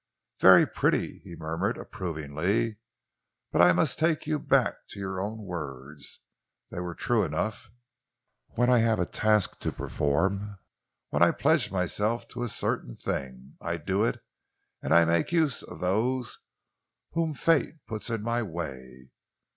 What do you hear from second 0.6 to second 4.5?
pretty," he murmured approvingly, "but I must take you